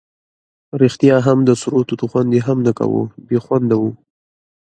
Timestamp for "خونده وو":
3.45-3.91